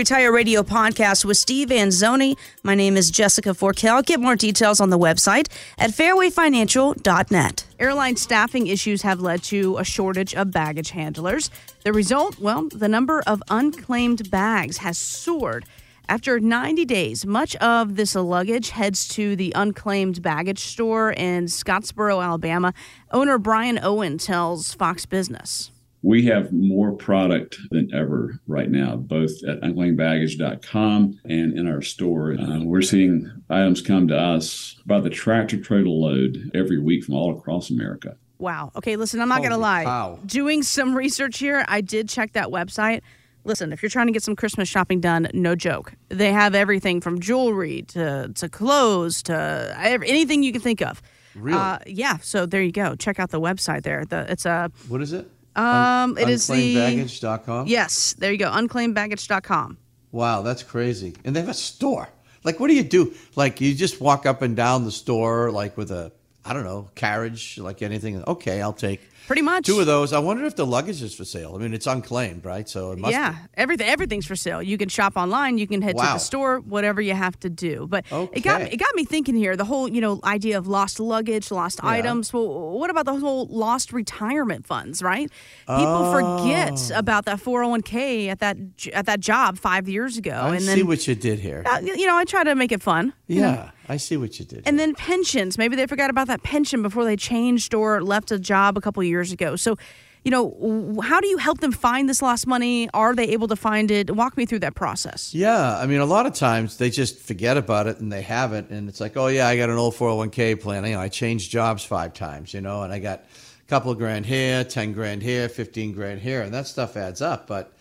Retire 0.00 0.32
Radio 0.32 0.62
podcast 0.62 1.26
with 1.26 1.36
Steve 1.36 1.68
Anzoni. 1.68 2.38
My 2.62 2.74
name 2.74 2.96
is 2.96 3.10
Jessica 3.10 3.50
Forkel. 3.50 4.02
Get 4.02 4.18
more 4.18 4.34
details 4.34 4.80
on 4.80 4.88
the 4.88 4.98
website 4.98 5.48
at 5.76 5.90
fairwayfinancial.net. 5.90 7.66
Airline 7.78 8.16
staffing 8.16 8.66
issues 8.66 9.02
have 9.02 9.20
led 9.20 9.42
to 9.42 9.76
a 9.76 9.84
shortage 9.84 10.34
of 10.34 10.52
baggage 10.52 10.92
handlers. 10.92 11.50
The 11.84 11.92
result, 11.92 12.38
well, 12.38 12.66
the 12.70 12.88
number 12.88 13.22
of 13.26 13.42
unclaimed 13.50 14.30
bags 14.30 14.78
has 14.78 14.96
soared. 14.96 15.66
After 16.08 16.40
90 16.40 16.86
days, 16.86 17.26
much 17.26 17.54
of 17.56 17.96
this 17.96 18.14
luggage 18.14 18.70
heads 18.70 19.06
to 19.08 19.36
the 19.36 19.52
unclaimed 19.54 20.22
baggage 20.22 20.60
store 20.60 21.12
in 21.12 21.44
Scottsboro, 21.44 22.24
Alabama. 22.24 22.72
Owner 23.10 23.36
Brian 23.36 23.78
Owen 23.82 24.16
tells 24.16 24.72
Fox 24.72 25.04
Business. 25.04 25.70
We 26.02 26.24
have 26.26 26.52
more 26.52 26.92
product 26.92 27.58
than 27.70 27.92
ever 27.94 28.40
right 28.46 28.70
now, 28.70 28.96
both 28.96 29.32
at 29.46 29.60
unclaimedbaggage.com 29.60 31.20
and 31.24 31.58
in 31.58 31.68
our 31.68 31.82
store. 31.82 32.34
Uh, 32.38 32.60
we're 32.62 32.82
seeing 32.82 33.30
items 33.50 33.82
come 33.82 34.08
to 34.08 34.16
us 34.16 34.76
by 34.86 35.00
the 35.00 35.10
tractor 35.10 35.60
trailer 35.60 35.88
load 35.88 36.50
every 36.54 36.78
week 36.80 37.04
from 37.04 37.14
all 37.14 37.36
across 37.36 37.70
America. 37.70 38.16
Wow. 38.38 38.72
Okay, 38.74 38.96
listen, 38.96 39.20
I'm 39.20 39.28
not 39.28 39.38
going 39.40 39.50
to 39.50 39.58
lie. 39.58 39.84
cow. 39.84 40.18
Doing 40.24 40.62
some 40.62 40.94
research 40.94 41.38
here, 41.38 41.64
I 41.68 41.82
did 41.82 42.08
check 42.08 42.32
that 42.32 42.48
website. 42.48 43.02
Listen, 43.44 43.72
if 43.72 43.82
you're 43.82 43.90
trying 43.90 44.06
to 44.06 44.12
get 44.12 44.22
some 44.22 44.36
Christmas 44.36 44.68
shopping 44.68 45.00
done, 45.00 45.28
no 45.34 45.54
joke. 45.54 45.92
They 46.08 46.32
have 46.32 46.54
everything 46.54 47.00
from 47.00 47.20
jewelry 47.20 47.82
to, 47.88 48.30
to 48.34 48.48
clothes 48.48 49.22
to 49.24 49.74
ev- 49.78 50.02
anything 50.02 50.42
you 50.42 50.52
can 50.52 50.60
think 50.60 50.80
of. 50.82 51.02
Really? 51.34 51.58
Uh, 51.58 51.78
yeah. 51.86 52.18
So 52.18 52.46
there 52.46 52.62
you 52.62 52.72
go. 52.72 52.96
Check 52.96 53.18
out 53.18 53.30
the 53.30 53.40
website 53.40 53.82
there. 53.82 54.04
The, 54.04 54.30
it's 54.30 54.46
a 54.46 54.70
What 54.88 55.00
is 55.02 55.12
it? 55.12 55.30
Um, 55.56 56.16
it 56.18 56.28
is 56.28 56.46
the 56.46 56.76
unclaimedbaggage.com. 56.76 57.66
yes. 57.66 58.14
There 58.18 58.32
you 58.32 58.38
go. 58.38 58.50
Unclaimedbaggage.com. 58.50 59.78
Wow, 60.12 60.42
that's 60.42 60.62
crazy. 60.62 61.14
And 61.24 61.34
they 61.34 61.40
have 61.40 61.48
a 61.48 61.54
store. 61.54 62.08
Like, 62.42 62.58
what 62.58 62.68
do 62.68 62.74
you 62.74 62.82
do? 62.82 63.14
Like, 63.36 63.60
you 63.60 63.74
just 63.74 64.00
walk 64.00 64.26
up 64.26 64.42
and 64.42 64.56
down 64.56 64.84
the 64.84 64.90
store, 64.90 65.50
like 65.50 65.76
with 65.76 65.90
a, 65.90 66.10
I 66.44 66.52
don't 66.52 66.64
know, 66.64 66.88
carriage, 66.94 67.58
like 67.58 67.82
anything. 67.82 68.22
Okay, 68.24 68.62
I'll 68.62 68.72
take 68.72 69.00
Pretty 69.26 69.42
much. 69.42 69.64
two 69.66 69.78
of 69.78 69.86
those. 69.86 70.12
I 70.12 70.18
wonder 70.18 70.44
if 70.44 70.56
the 70.56 70.66
luggage 70.66 71.02
is 71.02 71.14
for 71.14 71.24
sale. 71.24 71.52
I 71.54 71.58
mean, 71.58 71.72
it's 71.72 71.86
unclaimed, 71.86 72.44
right? 72.44 72.68
So 72.68 72.92
it 72.92 72.98
must. 72.98 73.12
yeah, 73.12 73.32
Be. 73.32 73.38
everything 73.54 73.88
everything's 73.88 74.26
for 74.26 74.34
sale. 74.36 74.62
You 74.62 74.76
can 74.76 74.88
shop 74.88 75.12
online. 75.16 75.56
You 75.58 75.66
can 75.68 75.82
head 75.82 75.96
to 75.96 76.02
the 76.02 76.18
store. 76.18 76.58
Whatever 76.60 77.00
you 77.00 77.14
have 77.14 77.38
to 77.40 77.50
do. 77.50 77.86
But 77.88 78.04
it 78.32 78.40
got 78.42 78.62
me, 78.62 78.70
it 78.70 78.76
got 78.78 78.94
me 78.94 79.04
thinking 79.04 79.36
here. 79.36 79.56
The 79.56 79.64
whole 79.64 79.88
you 79.88 80.00
know 80.00 80.18
idea 80.24 80.58
of 80.58 80.66
lost 80.66 80.98
luggage, 81.00 81.50
lost 81.50 81.80
Yeah. 81.82 81.90
items. 81.90 82.32
Well, 82.32 82.48
what 82.78 82.90
about 82.90 83.04
the 83.04 83.14
whole 83.16 83.46
lost 83.46 83.92
retirement 83.92 84.66
funds? 84.66 85.02
Right? 85.02 85.30
People 85.66 86.10
forget 86.12 86.90
about 86.94 87.24
that 87.26 87.40
four 87.40 87.60
hundred 87.60 87.70
one 87.70 87.82
k 87.82 88.28
at 88.30 88.40
that 88.40 88.56
at 88.92 89.06
that 89.06 89.20
job 89.20 89.58
five 89.58 89.88
years 89.88 90.16
ago, 90.18 90.32
I 90.32 90.56
and 90.56 90.62
see 90.62 90.74
then 90.76 90.86
what 90.86 91.06
you 91.06 91.14
did 91.14 91.38
here. 91.38 91.62
uh, 91.66 91.78
you 91.82 92.06
know 92.06 92.16
I 92.16 92.24
try 92.24 92.42
to 92.44 92.54
make 92.54 92.72
it 92.72 92.82
fun. 92.82 93.12
yeah, 93.28 93.70
I 93.88 93.96
see 93.96 94.16
what 94.16 94.38
you 94.40 94.44
did. 94.44 94.62
And 94.66 94.78
then 94.78 94.94
pensions. 94.94 95.56
Maybe 95.58 95.76
they 95.76 95.86
forgot 95.86 96.10
about 96.10 96.26
that 96.26 96.42
pension 96.42 96.82
before 96.82 97.04
they 97.04 97.16
changed 97.16 97.74
or 97.74 98.02
left 98.02 98.30
a 98.32 98.38
job 98.38 98.76
a 98.76 98.80
couple 98.80 99.02
years 99.04 99.09
ago. 99.14 99.56
So, 99.56 99.76
you 100.24 100.30
know, 100.30 101.00
how 101.02 101.20
do 101.20 101.28
you 101.28 101.38
help 101.38 101.60
them 101.60 101.72
find 101.72 102.06
this 102.06 102.20
lost 102.20 102.46
money? 102.46 102.90
Are 102.92 103.14
they 103.14 103.28
able 103.28 103.48
to 103.48 103.56
find 103.56 103.90
it? 103.90 104.10
Walk 104.14 104.36
me 104.36 104.44
through 104.44 104.58
that 104.58 104.74
process. 104.74 105.34
Yeah, 105.34 105.78
I 105.78 105.86
mean, 105.86 106.00
a 106.00 106.04
lot 106.04 106.26
of 106.26 106.34
times 106.34 106.76
they 106.76 106.90
just 106.90 107.18
forget 107.18 107.56
about 107.56 107.86
it 107.86 108.00
and 108.00 108.12
they 108.12 108.22
have 108.22 108.52
it, 108.52 108.68
and 108.68 108.88
it's 108.88 109.00
like, 109.00 109.16
oh 109.16 109.28
yeah, 109.28 109.48
I 109.48 109.56
got 109.56 109.70
an 109.70 109.76
old 109.76 109.94
four 109.94 110.08
hundred 110.08 110.18
one 110.18 110.30
k 110.30 110.54
plan. 110.54 110.84
You 110.84 110.92
know, 110.92 111.00
I 111.00 111.08
changed 111.08 111.50
jobs 111.50 111.84
five 111.84 112.12
times, 112.12 112.52
you 112.52 112.60
know, 112.60 112.82
and 112.82 112.92
I 112.92 112.98
got 112.98 113.20
a 113.20 113.66
couple 113.68 113.90
of 113.90 113.96
grand 113.98 114.26
here, 114.26 114.62
ten 114.62 114.92
grand 114.92 115.22
here, 115.22 115.48
fifteen 115.48 115.92
grand 115.92 116.20
here, 116.20 116.42
and 116.42 116.52
that 116.52 116.66
stuff 116.66 116.98
adds 116.98 117.22
up. 117.22 117.46
But 117.46 117.72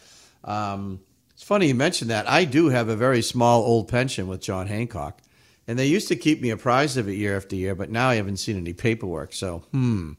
um, 0.45 1.01
it's 1.33 1.43
funny 1.43 1.67
you 1.67 1.75
mentioned 1.75 2.09
that. 2.09 2.29
I 2.29 2.45
do 2.45 2.69
have 2.69 2.87
a 2.87 2.95
very 2.95 3.21
small 3.21 3.63
old 3.63 3.89
pension 3.89 4.27
with 4.29 4.39
John 4.39 4.67
Hancock, 4.67 5.21
and 5.67 5.77
they 5.77 5.87
used 5.87 6.07
to 6.07 6.15
keep 6.15 6.41
me 6.41 6.51
apprised 6.51 6.97
of 6.97 7.09
it 7.09 7.15
year 7.15 7.35
after 7.35 7.57
year, 7.57 7.75
but 7.75 7.89
now 7.89 8.07
I 8.07 8.15
haven't 8.15 8.37
seen 8.37 8.55
any 8.57 8.71
paperwork. 8.71 9.33
So, 9.33 9.63
hmm, 9.71 10.13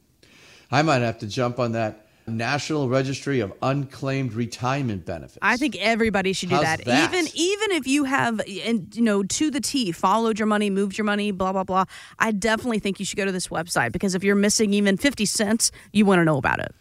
I 0.70 0.82
might 0.82 1.00
have 1.00 1.18
to 1.18 1.26
jump 1.26 1.58
on 1.58 1.72
that 1.72 2.06
National 2.26 2.88
Registry 2.88 3.40
of 3.40 3.52
Unclaimed 3.60 4.34
Retirement 4.34 5.04
Benefits. 5.04 5.38
I 5.42 5.56
think 5.56 5.76
everybody 5.76 6.32
should 6.32 6.50
do 6.50 6.60
that. 6.60 6.84
that? 6.84 7.12
Even 7.12 7.26
even 7.34 7.72
if 7.72 7.86
you 7.86 8.04
have 8.04 8.40
and 8.64 8.94
you 8.94 9.02
know 9.02 9.22
to 9.22 9.50
the 9.50 9.60
T 9.60 9.90
followed 9.92 10.38
your 10.38 10.46
money, 10.46 10.70
moved 10.70 10.96
your 10.96 11.04
money, 11.04 11.32
blah 11.32 11.52
blah 11.52 11.64
blah. 11.64 11.84
I 12.18 12.32
definitely 12.32 12.78
think 12.78 13.00
you 13.00 13.06
should 13.06 13.16
go 13.16 13.24
to 13.24 13.32
this 13.32 13.48
website 13.48 13.92
because 13.92 14.14
if 14.14 14.22
you're 14.22 14.36
missing 14.36 14.72
even 14.74 14.96
50 14.96 15.24
cents, 15.26 15.72
you 15.92 16.04
want 16.04 16.20
to 16.20 16.24
know 16.24 16.36
about 16.36 16.60
it. 16.60 16.74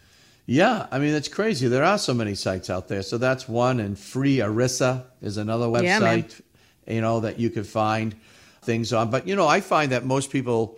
Yeah, 0.46 0.88
I 0.90 0.98
mean, 0.98 1.14
it's 1.14 1.28
crazy. 1.28 1.68
There 1.68 1.84
are 1.84 1.96
so 1.96 2.12
many 2.12 2.34
sites 2.34 2.70
out 2.70 2.88
there. 2.88 3.02
So 3.02 3.18
that's 3.18 3.48
one. 3.48 3.78
And 3.78 3.96
Free 3.96 4.38
ERISA 4.38 5.04
is 5.22 5.36
another 5.36 5.70
Yeah, 5.80 6.00
website, 6.00 6.40
you 6.88 7.00
know, 7.00 7.20
that 7.20 7.38
you 7.38 7.50
could 7.50 7.68
find 7.68 8.16
things 8.62 8.92
on. 8.92 9.10
But, 9.10 9.28
you 9.28 9.36
know, 9.36 9.46
I 9.46 9.60
find 9.60 9.92
that 9.92 10.04
most 10.04 10.30
people, 10.30 10.76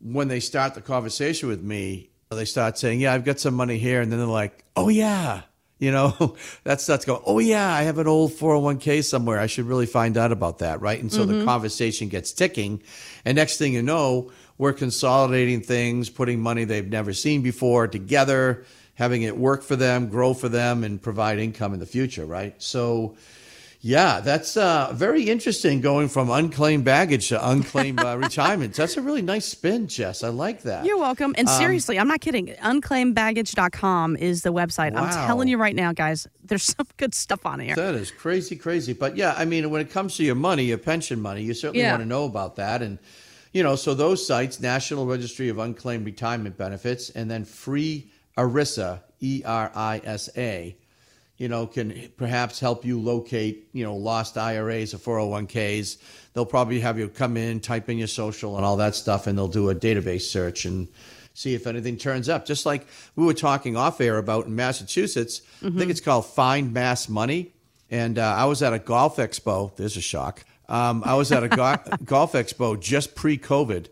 when 0.00 0.28
they 0.28 0.40
start 0.40 0.72
the 0.72 0.80
conversation 0.80 1.50
with 1.50 1.62
me, 1.62 2.08
they 2.34 2.44
start 2.44 2.78
saying, 2.78 3.00
Yeah, 3.00 3.12
I've 3.14 3.24
got 3.24 3.40
some 3.40 3.54
money 3.54 3.78
here. 3.78 4.00
And 4.00 4.10
then 4.10 4.18
they're 4.18 4.28
like, 4.28 4.64
Oh, 4.76 4.88
yeah. 4.88 5.42
You 5.78 5.90
know, 5.90 6.36
that 6.64 6.80
starts 6.80 7.04
going, 7.04 7.22
Oh, 7.26 7.38
yeah, 7.38 7.72
I 7.72 7.82
have 7.82 7.98
an 7.98 8.06
old 8.06 8.32
401k 8.32 9.04
somewhere. 9.04 9.38
I 9.38 9.46
should 9.46 9.66
really 9.66 9.86
find 9.86 10.16
out 10.16 10.32
about 10.32 10.58
that. 10.58 10.80
Right. 10.80 11.00
And 11.00 11.12
so 11.12 11.24
the 11.24 11.34
mm-hmm. 11.34 11.44
conversation 11.44 12.08
gets 12.08 12.32
ticking. 12.32 12.82
And 13.24 13.36
next 13.36 13.58
thing 13.58 13.72
you 13.72 13.82
know, 13.82 14.30
we're 14.58 14.72
consolidating 14.72 15.60
things, 15.60 16.10
putting 16.10 16.40
money 16.40 16.64
they've 16.64 16.88
never 16.88 17.12
seen 17.12 17.42
before 17.42 17.88
together, 17.88 18.64
having 18.94 19.22
it 19.22 19.36
work 19.36 19.62
for 19.62 19.76
them, 19.76 20.08
grow 20.08 20.34
for 20.34 20.48
them, 20.48 20.84
and 20.84 21.02
provide 21.02 21.38
income 21.38 21.74
in 21.74 21.80
the 21.80 21.86
future, 21.86 22.26
right? 22.26 22.54
So, 22.62 23.16
yeah, 23.84 24.20
that's 24.20 24.56
uh, 24.56 24.92
very 24.94 25.24
interesting 25.28 25.80
going 25.80 26.06
from 26.08 26.30
unclaimed 26.30 26.84
baggage 26.84 27.28
to 27.30 27.48
unclaimed 27.50 27.98
uh, 28.00 28.16
retirement. 28.22 28.74
That's 28.74 28.96
a 28.96 29.02
really 29.02 29.22
nice 29.22 29.44
spin, 29.44 29.88
Jess. 29.88 30.22
I 30.22 30.28
like 30.28 30.62
that. 30.62 30.84
You're 30.86 30.98
welcome. 30.98 31.34
And 31.36 31.48
seriously, 31.48 31.98
I'm 31.98 32.06
not 32.06 32.20
kidding. 32.20 32.46
Unclaimedbaggage.com 32.62 34.16
is 34.16 34.42
the 34.42 34.52
website. 34.52 34.96
I'm 34.96 35.10
telling 35.26 35.48
you 35.48 35.58
right 35.58 35.74
now, 35.74 35.92
guys, 35.92 36.28
there's 36.44 36.62
some 36.62 36.86
good 36.96 37.12
stuff 37.12 37.44
on 37.44 37.58
here. 37.58 37.74
That 37.74 37.96
is 37.96 38.12
crazy, 38.12 38.54
crazy. 38.54 38.92
But 38.92 39.16
yeah, 39.16 39.34
I 39.36 39.44
mean, 39.44 39.68
when 39.70 39.80
it 39.80 39.90
comes 39.90 40.16
to 40.18 40.24
your 40.24 40.36
money, 40.36 40.64
your 40.64 40.78
pension 40.78 41.20
money, 41.20 41.42
you 41.42 41.52
certainly 41.52 41.80
Yeah. 41.82 41.90
want 41.92 42.02
to 42.02 42.08
know 42.08 42.24
about 42.24 42.56
that. 42.56 42.82
And, 42.82 42.98
you 43.52 43.64
know, 43.64 43.74
so 43.74 43.94
those 43.94 44.24
sites, 44.24 44.60
National 44.60 45.06
Registry 45.06 45.48
of 45.48 45.58
Unclaimed 45.58 46.06
Retirement 46.06 46.56
Benefits, 46.56 47.10
and 47.10 47.30
then 47.30 47.44
Free 47.44 48.10
ERISA, 48.38 49.00
E 49.20 49.42
R 49.44 49.70
I 49.74 50.00
S 50.04 50.30
A, 50.36 50.76
you 51.42 51.48
know, 51.48 51.66
can 51.66 52.08
perhaps 52.16 52.60
help 52.60 52.84
you 52.84 53.00
locate, 53.00 53.68
you 53.72 53.82
know, 53.82 53.96
lost 53.96 54.38
IRAs 54.38 54.94
or 54.94 54.98
401ks. 54.98 55.96
They'll 56.32 56.46
probably 56.46 56.78
have 56.78 57.00
you 57.00 57.08
come 57.08 57.36
in, 57.36 57.58
type 57.58 57.88
in 57.88 57.98
your 57.98 58.06
social 58.06 58.54
and 58.54 58.64
all 58.64 58.76
that 58.76 58.94
stuff, 58.94 59.26
and 59.26 59.36
they'll 59.36 59.48
do 59.48 59.68
a 59.68 59.74
database 59.74 60.20
search 60.20 60.66
and 60.66 60.86
see 61.34 61.54
if 61.54 61.66
anything 61.66 61.96
turns 61.96 62.28
up. 62.28 62.46
Just 62.46 62.64
like 62.64 62.86
we 63.16 63.26
were 63.26 63.34
talking 63.34 63.76
off 63.76 64.00
air 64.00 64.18
about 64.18 64.46
in 64.46 64.54
Massachusetts, 64.54 65.42
I 65.64 65.70
think 65.70 65.90
it's 65.90 66.00
called 66.00 66.26
Find 66.26 66.72
Mass 66.72 67.08
Money. 67.08 67.50
And 67.90 68.20
uh, 68.20 68.36
I 68.38 68.44
was 68.44 68.62
at 68.62 68.72
a 68.72 68.78
golf 68.78 69.16
expo. 69.16 69.74
There's 69.74 69.96
a 69.96 70.00
shock. 70.00 70.44
Um, 70.68 71.02
I 71.04 71.14
was 71.14 71.32
at 71.32 71.42
a 71.42 71.48
go- 71.48 71.76
golf 72.04 72.34
expo 72.34 72.80
just 72.80 73.16
pre 73.16 73.36
COVID. 73.36 73.88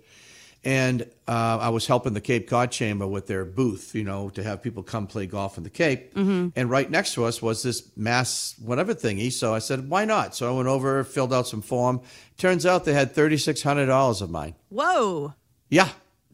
And 0.62 1.02
uh, 1.26 1.58
I 1.60 1.70
was 1.70 1.86
helping 1.86 2.12
the 2.12 2.20
Cape 2.20 2.48
Cod 2.48 2.70
Chamber 2.70 3.06
with 3.06 3.26
their 3.26 3.46
booth, 3.46 3.94
you 3.94 4.04
know, 4.04 4.28
to 4.30 4.42
have 4.42 4.62
people 4.62 4.82
come 4.82 5.06
play 5.06 5.26
golf 5.26 5.56
in 5.56 5.64
the 5.64 5.70
Cape. 5.70 6.12
And 6.14 6.68
right 6.68 6.90
next 6.90 7.14
to 7.14 7.24
us 7.24 7.40
was 7.40 7.62
this 7.62 7.90
mass 7.96 8.54
whatever 8.62 8.92
thingy. 8.94 9.32
So 9.32 9.54
I 9.54 9.58
said, 9.58 9.88
why 9.88 10.04
not? 10.04 10.34
So 10.34 10.52
I 10.52 10.54
went 10.54 10.68
over, 10.68 11.02
filled 11.02 11.32
out 11.32 11.46
some 11.46 11.62
form. 11.62 12.02
Turns 12.36 12.66
out 12.66 12.84
they 12.84 12.92
had 12.92 13.14
$3,600 13.14 14.20
of 14.20 14.30
mine. 14.30 14.54
Whoa. 14.68 15.32
Yeah, 15.70 15.88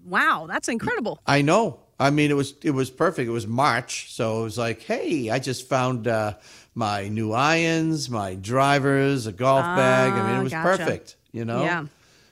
Wow, 0.06 0.46
that's 0.48 0.68
incredible. 0.68 1.20
I 1.26 1.42
know. 1.42 1.80
I 1.98 2.10
mean, 2.10 2.30
it 2.30 2.34
was 2.34 2.54
it 2.62 2.70
was 2.70 2.90
perfect. 2.90 3.26
It 3.26 3.32
was 3.32 3.46
March, 3.46 4.12
so 4.12 4.40
it 4.40 4.44
was 4.44 4.58
like, 4.58 4.82
hey, 4.82 5.30
I 5.30 5.38
just 5.38 5.68
found 5.68 6.06
uh, 6.06 6.34
my 6.74 7.08
new 7.08 7.32
irons, 7.32 8.08
my 8.08 8.34
drivers, 8.34 9.26
a 9.26 9.32
golf 9.32 9.64
bag. 9.64 10.12
I 10.12 10.30
mean, 10.30 10.40
it 10.40 10.44
was 10.44 10.52
gotcha. 10.52 10.84
perfect. 10.84 11.16
You 11.32 11.44
know. 11.44 11.64
Yeah. 11.64 11.86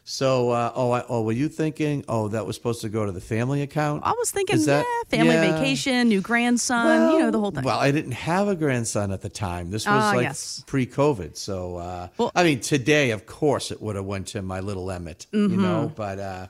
So, 0.06 0.50
uh, 0.50 0.70
oh, 0.74 0.90
I, 0.90 1.02
oh, 1.08 1.22
were 1.22 1.32
you 1.32 1.48
thinking? 1.48 2.04
Oh, 2.10 2.28
that 2.28 2.44
was 2.44 2.56
supposed 2.56 2.82
to 2.82 2.90
go 2.90 3.06
to 3.06 3.12
the 3.12 3.22
family 3.22 3.62
account. 3.62 4.02
I 4.04 4.10
was 4.12 4.30
thinking, 4.30 4.56
Is 4.56 4.66
that- 4.66 4.84
yeah, 5.10 5.16
family 5.18 5.32
yeah. 5.34 5.52
vacation, 5.58 6.08
new 6.08 6.20
grandson, 6.20 7.12
you 7.12 7.20
know, 7.20 7.30
the 7.30 7.40
whole 7.40 7.50
thing. 7.52 7.64
Well, 7.64 7.78
I 7.78 7.90
didn't 7.90 8.12
have 8.12 8.46
a 8.48 8.54
grandson 8.54 9.12
at 9.12 9.22
the 9.22 9.30
time. 9.30 9.70
This 9.70 9.86
was 9.86 10.02
Ah, 10.04 10.12
like 10.14 10.24
yes. 10.24 10.62
pre-COVID. 10.66 11.38
So, 11.38 11.76
uh, 11.78 12.08
Well- 12.18 12.30
I 12.34 12.44
mean, 12.44 12.60
today, 12.60 13.12
of 13.12 13.24
course, 13.24 13.70
it 13.70 13.80
would 13.80 13.96
have 13.96 14.04
went 14.04 14.26
to 14.28 14.42
my 14.42 14.60
little 14.60 14.90
Emmett, 14.90 15.26
you 15.32 15.48
know. 15.48 15.86
Mm-hmm. 15.86 15.94
But 15.94 16.18
uh, 16.18 16.46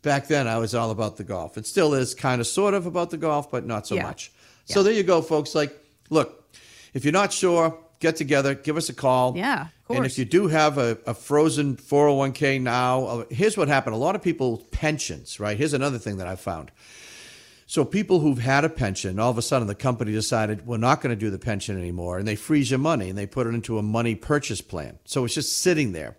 back 0.00 0.28
then, 0.28 0.48
I 0.48 0.56
was 0.56 0.74
all 0.74 0.90
about 0.90 1.18
the 1.18 1.24
golf. 1.24 1.58
It 1.58 1.66
still 1.66 1.92
is 1.92 2.14
kind 2.14 2.40
of, 2.40 2.46
sort 2.46 2.72
of 2.72 2.86
about 2.86 3.10
the 3.10 3.18
golf, 3.18 3.50
but 3.50 3.66
not 3.66 3.86
so 3.86 3.96
Yeah. 3.96 4.04
much. 4.04 4.32
So 4.64 4.82
there 4.82 4.94
you 4.94 5.02
go, 5.02 5.20
folks. 5.20 5.54
Like, 5.54 5.78
look, 6.08 6.42
if 6.94 7.04
you're 7.04 7.12
not 7.12 7.34
sure, 7.34 7.76
get 8.00 8.16
together, 8.16 8.54
give 8.54 8.78
us 8.78 8.88
a 8.88 8.94
call. 8.94 9.36
Yeah, 9.36 9.66
And 9.90 10.06
if 10.06 10.18
you 10.18 10.24
do 10.24 10.46
have 10.48 10.78
a, 10.78 10.98
a 11.06 11.12
frozen 11.12 11.76
401k 11.76 12.60
now, 12.60 13.04
uh, 13.04 13.24
here's 13.30 13.56
what 13.56 13.68
happened. 13.68 13.94
A 13.94 13.98
lot 13.98 14.14
of 14.14 14.22
people 14.22 14.64
pensions, 14.70 15.38
right? 15.38 15.58
Here's 15.58 15.74
another 15.74 15.98
thing 15.98 16.16
that 16.16 16.26
I 16.26 16.36
found 16.36 16.70
So 17.66 17.84
people 17.84 18.20
who've 18.20 18.38
had 18.38 18.64
a 18.64 18.70
pension, 18.70 19.18
all 19.18 19.30
of 19.30 19.36
a 19.36 19.42
sudden 19.42 19.68
the 19.68 19.74
company 19.74 20.12
decided 20.12 20.66
we're 20.66 20.78
not 20.78 21.02
going 21.02 21.14
to 21.14 21.20
do 21.20 21.30
the 21.30 21.38
pension 21.38 21.78
anymore, 21.78 22.18
and 22.18 22.26
they 22.26 22.36
freeze 22.36 22.70
your 22.70 22.78
money 22.78 23.10
and 23.10 23.18
they 23.18 23.26
put 23.26 23.46
it 23.46 23.54
into 23.54 23.78
a 23.78 23.82
money 23.82 24.14
purchase 24.14 24.62
plan. 24.62 24.98
So 25.04 25.24
it's 25.24 25.34
just 25.34 25.58
sitting 25.58 25.92
there. 25.92 26.16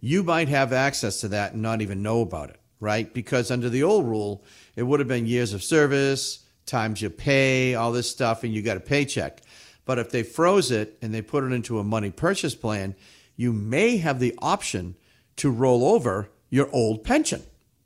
You 0.00 0.22
might 0.22 0.48
have 0.48 0.72
access 0.72 1.20
to 1.20 1.28
that 1.28 1.52
and 1.52 1.62
not 1.62 1.82
even 1.82 2.02
know 2.02 2.20
about 2.20 2.50
it, 2.50 2.60
right? 2.80 3.12
Because 3.14 3.50
under 3.50 3.70
the 3.70 3.84
old 3.84 4.06
rule, 4.06 4.44
it 4.74 4.82
would 4.82 5.00
have 5.00 5.08
been 5.08 5.26
years 5.26 5.54
of 5.54 5.62
service, 5.62 6.40
times 6.66 7.00
you 7.00 7.10
pay, 7.10 7.74
all 7.74 7.92
this 7.92 8.10
stuff, 8.10 8.42
and 8.42 8.52
you 8.52 8.60
got 8.60 8.76
a 8.76 8.80
paycheck. 8.80 9.40
But 9.84 9.98
if 9.98 10.10
they 10.10 10.22
froze 10.22 10.70
it 10.70 10.98
and 11.02 11.12
they 11.12 11.22
put 11.22 11.44
it 11.44 11.52
into 11.52 11.78
a 11.78 11.84
money 11.84 12.10
purchase 12.10 12.54
plan, 12.54 12.94
you 13.36 13.52
may 13.52 13.98
have 13.98 14.20
the 14.20 14.34
option 14.38 14.94
to 15.36 15.50
roll 15.50 15.84
over 15.84 16.30
your 16.50 16.68
old 16.72 17.04
pension. 17.04 17.42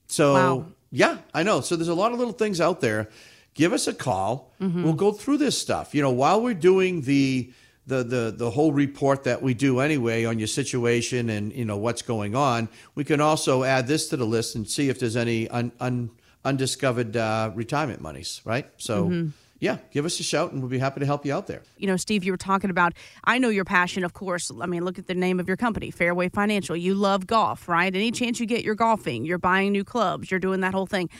So, 0.06 0.34
wow. 0.34 0.66
yeah, 0.90 1.18
I 1.34 1.42
know. 1.42 1.60
So 1.60 1.76
there's 1.76 1.88
a 1.88 1.94
lot 1.94 2.12
of 2.12 2.18
little 2.18 2.34
things 2.34 2.60
out 2.60 2.80
there. 2.80 3.08
Give 3.54 3.72
us 3.72 3.86
a 3.86 3.94
call. 3.94 4.52
Mm-hmm. 4.60 4.84
We'll 4.84 4.92
go 4.92 5.12
through 5.12 5.38
this 5.38 5.58
stuff. 5.58 5.94
You 5.94 6.02
know, 6.02 6.10
while 6.10 6.40
we're 6.40 6.54
doing 6.54 7.02
the 7.02 7.52
the 7.86 8.04
the 8.04 8.34
the 8.36 8.50
whole 8.50 8.70
report 8.70 9.24
that 9.24 9.40
we 9.40 9.54
do 9.54 9.80
anyway 9.80 10.24
on 10.24 10.38
your 10.38 10.46
situation 10.46 11.30
and 11.30 11.52
you 11.54 11.64
know 11.64 11.78
what's 11.78 12.02
going 12.02 12.36
on, 12.36 12.68
we 12.94 13.02
can 13.02 13.20
also 13.20 13.64
add 13.64 13.86
this 13.86 14.08
to 14.10 14.16
the 14.16 14.26
list 14.26 14.54
and 14.54 14.68
see 14.68 14.90
if 14.90 15.00
there's 15.00 15.16
any 15.16 15.48
un, 15.48 15.72
un, 15.80 16.10
undiscovered 16.44 17.16
uh, 17.16 17.50
retirement 17.54 18.00
monies. 18.00 18.40
Right. 18.44 18.68
So. 18.76 19.04
Mm-hmm 19.06 19.28
yeah, 19.60 19.78
give 19.90 20.04
us 20.04 20.20
a 20.20 20.22
shout 20.22 20.52
and 20.52 20.60
we'll 20.60 20.70
be 20.70 20.78
happy 20.78 21.00
to 21.00 21.06
help 21.06 21.26
you 21.26 21.34
out 21.34 21.46
there. 21.46 21.62
You 21.76 21.86
know, 21.86 21.96
Steve, 21.96 22.24
you 22.24 22.32
were 22.32 22.38
talking 22.38 22.70
about, 22.70 22.92
I 23.24 23.38
know 23.38 23.48
your 23.48 23.64
passion, 23.64 24.04
of 24.04 24.12
course. 24.12 24.50
I 24.60 24.66
mean, 24.66 24.84
look 24.84 24.98
at 24.98 25.06
the 25.06 25.14
name 25.14 25.40
of 25.40 25.48
your 25.48 25.56
company, 25.56 25.90
Fairway 25.90 26.28
Financial. 26.28 26.76
You 26.76 26.94
love 26.94 27.26
golf, 27.26 27.68
right? 27.68 27.94
Any 27.94 28.10
chance 28.12 28.38
you 28.38 28.46
get, 28.46 28.64
you're 28.64 28.76
golfing, 28.76 29.24
you're 29.24 29.38
buying 29.38 29.72
new 29.72 29.84
clubs, 29.84 30.30
you're 30.30 30.40
doing 30.40 30.60
that 30.60 30.74
whole 30.74 30.86
thing. 30.86 31.10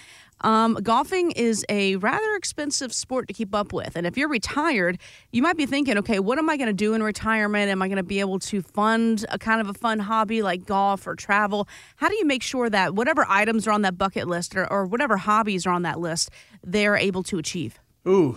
Um, 0.42 0.74
golfing 0.74 1.32
is 1.32 1.66
a 1.68 1.96
rather 1.96 2.36
expensive 2.36 2.92
sport 2.92 3.26
to 3.26 3.34
keep 3.34 3.54
up 3.54 3.72
with. 3.72 3.96
And 3.96 4.06
if 4.06 4.16
you're 4.16 4.28
retired, 4.28 4.98
you 5.32 5.42
might 5.42 5.56
be 5.56 5.66
thinking, 5.66 5.98
okay, 5.98 6.20
what 6.20 6.38
am 6.38 6.48
I 6.48 6.56
going 6.56 6.68
to 6.68 6.72
do 6.72 6.94
in 6.94 7.02
retirement? 7.02 7.70
Am 7.70 7.82
I 7.82 7.88
going 7.88 7.96
to 7.96 8.04
be 8.04 8.20
able 8.20 8.38
to 8.40 8.62
fund 8.62 9.26
a 9.30 9.38
kind 9.38 9.60
of 9.60 9.68
a 9.68 9.74
fun 9.74 9.98
hobby 9.98 10.42
like 10.42 10.64
golf 10.64 11.08
or 11.08 11.16
travel? 11.16 11.66
How 11.96 12.08
do 12.08 12.14
you 12.14 12.24
make 12.24 12.44
sure 12.44 12.70
that 12.70 12.94
whatever 12.94 13.26
items 13.28 13.66
are 13.66 13.72
on 13.72 13.82
that 13.82 13.98
bucket 13.98 14.28
list 14.28 14.54
or, 14.54 14.70
or 14.72 14.86
whatever 14.86 15.16
hobbies 15.16 15.66
are 15.66 15.72
on 15.72 15.82
that 15.82 15.98
list, 15.98 16.30
they're 16.62 16.96
able 16.96 17.24
to 17.24 17.38
achieve? 17.38 17.80
Ooh, 18.06 18.36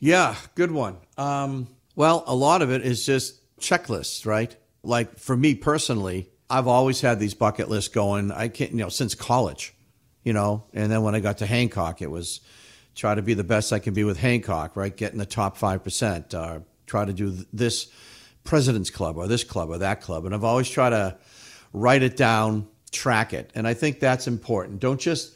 yeah, 0.00 0.36
good 0.54 0.70
one. 0.70 0.96
Um, 1.16 1.68
well, 1.96 2.22
a 2.26 2.34
lot 2.34 2.62
of 2.62 2.70
it 2.70 2.84
is 2.84 3.04
just 3.04 3.40
checklists, 3.58 4.26
right? 4.26 4.54
Like 4.82 5.18
for 5.18 5.36
me 5.36 5.54
personally, 5.54 6.30
I've 6.50 6.66
always 6.66 7.00
had 7.00 7.18
these 7.18 7.34
bucket 7.34 7.68
lists 7.68 7.92
going. 7.92 8.30
I 8.30 8.48
can't, 8.48 8.70
you 8.72 8.78
know, 8.78 8.88
since 8.88 9.14
college, 9.14 9.74
you 10.22 10.32
know, 10.32 10.64
and 10.72 10.90
then 10.90 11.02
when 11.02 11.14
I 11.14 11.20
got 11.20 11.38
to 11.38 11.46
Hancock, 11.46 12.00
it 12.00 12.10
was 12.10 12.40
try 12.94 13.14
to 13.14 13.22
be 13.22 13.34
the 13.34 13.44
best 13.44 13.72
I 13.72 13.78
can 13.78 13.94
be 13.94 14.04
with 14.04 14.18
Hancock, 14.18 14.76
right? 14.76 14.94
Get 14.94 15.12
in 15.12 15.18
the 15.18 15.26
top 15.26 15.56
5%, 15.58 16.34
uh, 16.34 16.60
try 16.86 17.04
to 17.04 17.12
do 17.12 17.44
this 17.52 17.88
president's 18.44 18.90
club 18.90 19.16
or 19.16 19.26
this 19.26 19.44
club 19.44 19.70
or 19.70 19.78
that 19.78 20.00
club. 20.00 20.24
And 20.24 20.34
I've 20.34 20.44
always 20.44 20.68
tried 20.68 20.90
to 20.90 21.16
write 21.72 22.02
it 22.02 22.16
down, 22.16 22.66
track 22.90 23.32
it. 23.32 23.50
And 23.54 23.68
I 23.68 23.74
think 23.74 24.00
that's 24.00 24.26
important. 24.26 24.80
Don't 24.80 25.00
just, 25.00 25.34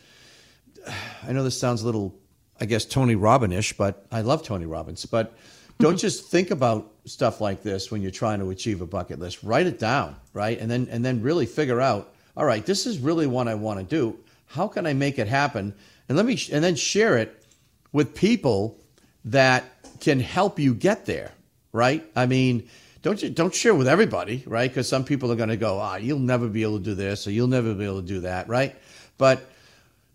I 1.26 1.32
know 1.32 1.44
this 1.44 1.58
sounds 1.58 1.82
a 1.82 1.86
little 1.86 2.18
I 2.60 2.64
guess 2.64 2.84
Tony 2.84 3.14
Robbinish, 3.14 3.76
but 3.76 4.06
I 4.12 4.20
love 4.20 4.42
Tony 4.42 4.66
Robbins. 4.66 5.04
But 5.06 5.36
don't 5.78 5.96
just 5.96 6.26
think 6.26 6.50
about 6.50 6.92
stuff 7.06 7.40
like 7.40 7.62
this 7.62 7.90
when 7.90 8.02
you're 8.02 8.10
trying 8.10 8.38
to 8.38 8.50
achieve 8.50 8.80
a 8.80 8.86
bucket 8.86 9.18
list. 9.18 9.42
Write 9.42 9.66
it 9.66 9.78
down, 9.78 10.16
right? 10.32 10.58
And 10.58 10.70
then 10.70 10.88
and 10.90 11.04
then 11.04 11.22
really 11.22 11.46
figure 11.46 11.80
out, 11.80 12.14
all 12.36 12.44
right, 12.44 12.64
this 12.64 12.86
is 12.86 12.98
really 12.98 13.26
what 13.26 13.48
I 13.48 13.54
want 13.54 13.80
to 13.80 13.84
do. 13.84 14.18
How 14.46 14.68
can 14.68 14.86
I 14.86 14.92
make 14.92 15.18
it 15.18 15.26
happen? 15.26 15.74
And 16.08 16.16
let 16.16 16.26
me 16.26 16.38
and 16.52 16.62
then 16.62 16.76
share 16.76 17.18
it 17.18 17.44
with 17.92 18.14
people 18.14 18.78
that 19.24 19.64
can 20.00 20.20
help 20.20 20.58
you 20.58 20.74
get 20.74 21.06
there, 21.06 21.32
right? 21.72 22.04
I 22.14 22.26
mean, 22.26 22.68
don't 23.02 23.20
you 23.22 23.30
don't 23.30 23.54
share 23.54 23.74
with 23.74 23.88
everybody, 23.88 24.44
right? 24.46 24.70
Because 24.70 24.88
some 24.88 25.04
people 25.04 25.32
are 25.32 25.36
going 25.36 25.48
to 25.48 25.56
go, 25.56 25.78
ah, 25.78 25.96
you'll 25.96 26.18
never 26.18 26.48
be 26.48 26.62
able 26.62 26.78
to 26.78 26.84
do 26.84 26.94
this, 26.94 27.26
or 27.26 27.32
you'll 27.32 27.48
never 27.48 27.74
be 27.74 27.84
able 27.84 28.00
to 28.00 28.06
do 28.06 28.20
that, 28.20 28.48
right? 28.48 28.76
But 29.18 29.48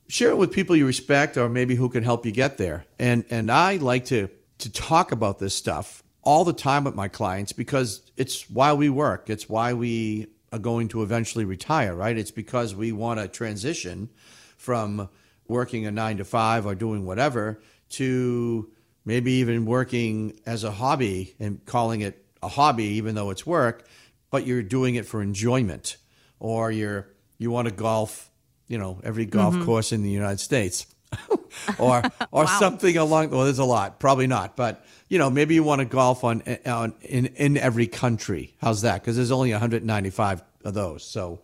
share 0.08 0.30
it 0.30 0.38
with 0.38 0.52
people 0.52 0.76
you 0.76 0.86
respect 0.86 1.38
or 1.38 1.50
maybe 1.50 1.76
who 1.76 1.90
can 1.90 2.04
help 2.04 2.26
you 2.26 2.32
get 2.32 2.58
there. 2.58 2.86
And 3.00 3.26
and 3.30 3.52
I 3.52 3.78
like 3.78 4.06
to 4.06 4.30
to 4.60 4.72
talk 4.72 5.12
about 5.12 5.40
this 5.40 5.54
stuff 5.54 6.04
all 6.24 6.44
the 6.44 6.54
time 6.54 6.84
with 6.84 6.96
my 6.96 7.08
clients 7.08 7.54
because 7.54 8.02
it's 8.18 8.50
why 8.50 8.74
we 8.74 8.90
work. 8.90 9.30
It's 9.30 9.48
why 9.48 9.74
we 9.74 10.28
are 10.52 10.60
going 10.60 10.88
to 10.90 11.04
eventually 11.04 11.46
retire, 11.46 11.96
right? 11.96 12.18
It's 12.18 12.32
because 12.32 12.76
we 12.76 12.92
want 12.92 13.20
to 13.20 13.28
transition 13.28 14.10
from 14.58 15.10
working 15.48 15.86
a 15.86 15.92
9 15.92 16.18
to 16.18 16.26
5 16.26 16.66
or 16.66 16.76
doing 16.76 17.06
whatever 17.06 17.62
to 17.90 18.70
maybe 19.06 19.34
even 19.34 19.66
working 19.66 20.38
as 20.46 20.64
a 20.64 20.72
hobby 20.72 21.36
and 21.40 21.64
calling 21.66 22.02
it 22.02 22.26
a 22.44 22.48
hobby 22.50 22.84
even 22.84 23.16
though 23.16 23.30
it's 23.30 23.46
work, 23.46 23.88
but 24.30 24.46
you're 24.46 24.64
doing 24.64 24.96
it 24.96 25.06
for 25.06 25.22
enjoyment 25.22 25.98
or 26.40 26.72
you're 26.72 27.08
you 27.38 27.52
want 27.52 27.68
to 27.68 27.74
golf 27.74 28.27
you 28.68 28.78
know 28.78 29.00
every 29.04 29.26
golf 29.26 29.54
mm-hmm. 29.54 29.66
course 29.66 29.92
in 29.92 30.04
the 30.04 30.10
United 30.10 30.40
States, 30.40 30.86
or 31.80 32.04
or 32.32 32.46
wow. 32.46 32.60
something 32.60 32.98
along. 32.98 33.30
Well, 33.30 33.44
there's 33.44 33.60
a 33.60 33.66
lot, 33.66 34.00
probably 34.00 34.28
not, 34.28 34.56
but 34.56 34.86
you 35.10 35.18
know 35.18 35.30
maybe 35.30 35.56
you 35.56 35.64
want 35.64 35.80
to 35.80 35.86
golf 35.86 36.24
on, 36.24 36.44
on 36.66 36.94
in 37.02 37.28
in 37.28 37.58
every 37.58 37.88
country. 37.88 38.56
How's 38.62 38.82
that? 38.82 39.02
Because 39.02 39.16
there's 39.16 39.32
only 39.32 39.52
195 39.52 40.44
of 40.64 40.74
those. 40.74 41.04
So, 41.04 41.42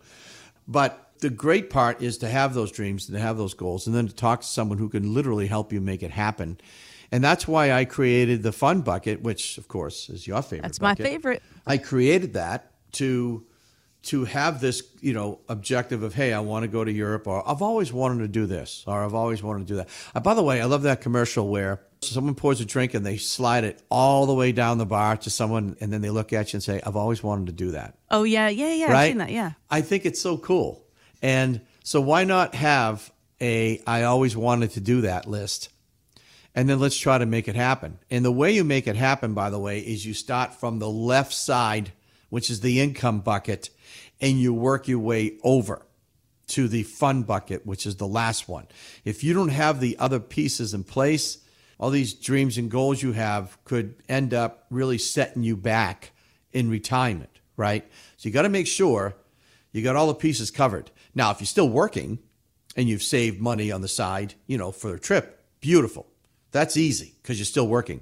but 0.68 1.12
the 1.20 1.30
great 1.30 1.70
part 1.70 2.02
is 2.02 2.18
to 2.18 2.28
have 2.28 2.54
those 2.54 2.70
dreams 2.70 3.08
and 3.08 3.16
to 3.16 3.22
have 3.22 3.36
those 3.36 3.54
goals, 3.54 3.86
and 3.86 3.96
then 3.96 4.08
to 4.08 4.14
talk 4.14 4.42
to 4.42 4.46
someone 4.46 4.78
who 4.78 4.88
can 4.88 5.14
literally 5.14 5.46
help 5.46 5.72
you 5.72 5.80
make 5.80 6.02
it 6.02 6.10
happen. 6.10 6.58
And 7.10 7.22
that's 7.22 7.46
why 7.46 7.70
I 7.70 7.84
created 7.84 8.42
the 8.42 8.50
fun 8.50 8.82
bucket, 8.82 9.22
which 9.22 9.56
of 9.56 9.68
course 9.68 10.08
is 10.08 10.26
your 10.26 10.42
favorite. 10.42 10.62
That's 10.62 10.78
bucket. 10.78 11.04
my 11.04 11.10
favorite. 11.10 11.42
I 11.66 11.78
created 11.78 12.32
that 12.32 12.72
to 12.92 13.46
to 14.04 14.24
have 14.24 14.60
this, 14.60 14.82
you 15.00 15.12
know, 15.12 15.40
objective 15.48 16.02
of, 16.02 16.14
hey, 16.14 16.32
I 16.32 16.40
want 16.40 16.64
to 16.64 16.68
go 16.68 16.84
to 16.84 16.92
Europe, 16.92 17.26
or 17.26 17.46
I've 17.48 17.62
always 17.62 17.92
wanted 17.92 18.18
to 18.20 18.28
do 18.28 18.46
this, 18.46 18.84
or 18.86 19.02
I've 19.02 19.14
always 19.14 19.42
wanted 19.42 19.66
to 19.66 19.72
do 19.72 19.76
that. 19.76 19.88
Uh, 20.14 20.20
by 20.20 20.34
the 20.34 20.42
way, 20.42 20.60
I 20.60 20.66
love 20.66 20.82
that 20.82 21.00
commercial 21.00 21.48
where 21.48 21.80
someone 22.02 22.34
pours 22.34 22.60
a 22.60 22.64
drink 22.64 22.92
and 22.94 23.04
they 23.04 23.16
slide 23.16 23.64
it 23.64 23.82
all 23.90 24.26
the 24.26 24.34
way 24.34 24.52
down 24.52 24.78
the 24.78 24.86
bar 24.86 25.16
to 25.16 25.30
someone, 25.30 25.76
and 25.80 25.92
then 25.92 26.02
they 26.02 26.10
look 26.10 26.32
at 26.32 26.52
you 26.52 26.58
and 26.58 26.62
say, 26.62 26.80
I've 26.84 26.96
always 26.96 27.22
wanted 27.22 27.46
to 27.46 27.52
do 27.52 27.70
that. 27.72 27.96
Oh, 28.10 28.24
yeah, 28.24 28.48
yeah, 28.48 28.72
yeah. 28.72 28.92
Right? 28.92 28.94
I've 28.94 29.08
seen 29.08 29.18
that, 29.18 29.30
yeah. 29.30 29.52
I 29.70 29.80
think 29.80 30.04
it's 30.04 30.20
so 30.20 30.36
cool. 30.36 30.84
And 31.22 31.62
so 31.82 32.00
why 32.00 32.24
not 32.24 32.54
have 32.54 33.10
a 33.40 33.82
I 33.86 34.02
always 34.02 34.36
wanted 34.36 34.72
to 34.72 34.80
do 34.80 35.00
that 35.02 35.26
list? 35.26 35.70
And 36.54 36.68
then 36.68 36.78
let's 36.78 36.96
try 36.96 37.18
to 37.18 37.26
make 37.26 37.48
it 37.48 37.56
happen. 37.56 37.98
And 38.10 38.24
the 38.24 38.30
way 38.30 38.52
you 38.52 38.62
make 38.62 38.86
it 38.86 38.94
happen, 38.94 39.34
by 39.34 39.50
the 39.50 39.58
way, 39.58 39.80
is 39.80 40.06
you 40.06 40.14
start 40.14 40.54
from 40.54 40.78
the 40.78 40.88
left 40.88 41.32
side, 41.32 41.92
which 42.28 42.48
is 42.48 42.60
the 42.60 42.80
income 42.80 43.20
bucket 43.20 43.70
and 44.24 44.40
you 44.40 44.54
work 44.54 44.88
your 44.88 45.00
way 45.00 45.34
over 45.42 45.84
to 46.46 46.66
the 46.66 46.82
fun 46.82 47.24
bucket, 47.24 47.66
which 47.66 47.84
is 47.84 47.96
the 47.96 48.06
last 48.06 48.48
one. 48.48 48.66
If 49.04 49.22
you 49.22 49.34
don't 49.34 49.50
have 49.50 49.80
the 49.80 49.98
other 49.98 50.18
pieces 50.18 50.72
in 50.72 50.82
place, 50.82 51.38
all 51.78 51.90
these 51.90 52.14
dreams 52.14 52.56
and 52.56 52.70
goals 52.70 53.02
you 53.02 53.12
have 53.12 53.62
could 53.64 53.96
end 54.08 54.32
up 54.32 54.64
really 54.70 54.96
setting 54.96 55.42
you 55.42 55.58
back 55.58 56.12
in 56.54 56.70
retirement, 56.70 57.38
right? 57.58 57.84
So 58.16 58.26
you 58.26 58.32
got 58.32 58.42
to 58.42 58.48
make 58.48 58.66
sure 58.66 59.14
you 59.72 59.82
got 59.82 59.94
all 59.94 60.06
the 60.06 60.14
pieces 60.14 60.50
covered. 60.50 60.90
Now, 61.14 61.30
if 61.30 61.40
you're 61.40 61.46
still 61.46 61.68
working 61.68 62.18
and 62.76 62.88
you've 62.88 63.02
saved 63.02 63.42
money 63.42 63.70
on 63.70 63.82
the 63.82 63.88
side, 63.88 64.34
you 64.46 64.56
know, 64.56 64.72
for 64.72 64.92
the 64.92 64.98
trip, 64.98 65.44
beautiful. 65.60 66.06
That's 66.50 66.78
easy 66.78 67.12
because 67.20 67.38
you're 67.38 67.44
still 67.44 67.68
working. 67.68 68.00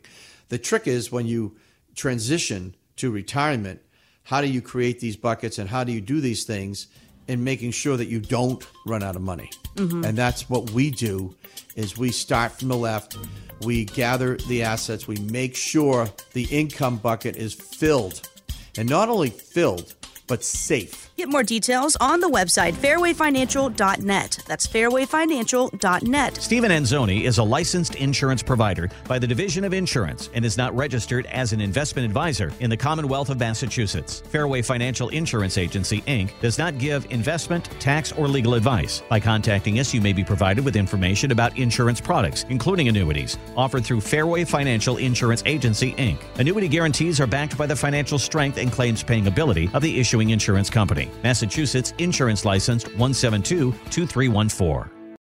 The 0.50 0.58
trick 0.58 0.86
is 0.86 1.10
when 1.10 1.26
you 1.26 1.56
transition 1.96 2.76
to 2.96 3.10
retirement, 3.10 3.80
how 4.24 4.40
do 4.40 4.48
you 4.48 4.62
create 4.62 5.00
these 5.00 5.16
buckets 5.16 5.58
and 5.58 5.68
how 5.68 5.84
do 5.84 5.92
you 5.92 6.00
do 6.00 6.20
these 6.20 6.44
things 6.44 6.88
in 7.28 7.42
making 7.42 7.70
sure 7.70 7.96
that 7.96 8.06
you 8.06 8.20
don't 8.20 8.66
run 8.86 9.02
out 9.02 9.16
of 9.16 9.22
money 9.22 9.50
mm-hmm. 9.76 10.04
and 10.04 10.16
that's 10.16 10.48
what 10.48 10.70
we 10.70 10.90
do 10.90 11.34
is 11.76 11.96
we 11.96 12.10
start 12.10 12.52
from 12.52 12.68
the 12.68 12.76
left 12.76 13.16
we 13.62 13.84
gather 13.84 14.36
the 14.48 14.62
assets 14.62 15.06
we 15.06 15.16
make 15.16 15.54
sure 15.54 16.08
the 16.32 16.44
income 16.44 16.96
bucket 16.96 17.36
is 17.36 17.54
filled 17.54 18.28
and 18.76 18.88
not 18.88 19.08
only 19.08 19.30
filled 19.30 19.94
but 20.32 20.42
safe. 20.42 21.12
Get 21.16 21.28
more 21.28 21.42
details 21.42 21.94
on 22.00 22.20
the 22.20 22.28
website 22.28 22.72
fairwayfinancial.net. 22.72 24.38
That's 24.46 24.66
fairwayfinancial.net. 24.66 26.36
Stephen 26.38 26.70
Anzoni 26.70 27.24
is 27.24 27.36
a 27.36 27.42
licensed 27.42 27.96
insurance 27.96 28.42
provider 28.42 28.88
by 29.06 29.18
the 29.18 29.26
Division 29.26 29.62
of 29.62 29.74
Insurance 29.74 30.30
and 30.32 30.42
is 30.42 30.56
not 30.56 30.74
registered 30.74 31.26
as 31.26 31.52
an 31.52 31.60
investment 31.60 32.06
advisor 32.06 32.50
in 32.60 32.70
the 32.70 32.76
Commonwealth 32.78 33.28
of 33.28 33.38
Massachusetts. 33.38 34.22
Fairway 34.30 34.62
Financial 34.62 35.10
Insurance 35.10 35.58
Agency, 35.58 36.00
Inc. 36.02 36.30
does 36.40 36.56
not 36.56 36.78
give 36.78 37.04
investment, 37.10 37.66
tax, 37.78 38.12
or 38.12 38.26
legal 38.26 38.54
advice. 38.54 39.02
By 39.10 39.20
contacting 39.20 39.78
us, 39.80 39.92
you 39.92 40.00
may 40.00 40.14
be 40.14 40.24
provided 40.24 40.64
with 40.64 40.76
information 40.76 41.30
about 41.30 41.58
insurance 41.58 42.00
products, 42.00 42.46
including 42.48 42.88
annuities, 42.88 43.36
offered 43.54 43.84
through 43.84 44.00
Fairway 44.00 44.44
Financial 44.44 44.96
Insurance 44.96 45.42
Agency, 45.44 45.92
Inc. 45.92 46.18
Annuity 46.38 46.68
guarantees 46.68 47.20
are 47.20 47.26
backed 47.26 47.58
by 47.58 47.66
the 47.66 47.76
financial 47.76 48.18
strength 48.18 48.56
and 48.56 48.72
claims 48.72 49.02
paying 49.02 49.26
ability 49.26 49.68
of 49.74 49.82
the 49.82 50.00
issuing 50.00 50.21
insurance 50.30 50.70
company. 50.70 51.10
Massachusetts 51.22 51.94
Insurance 51.98 52.44
Licensed 52.44 52.88
172 52.88 53.72
2314. 53.90 55.01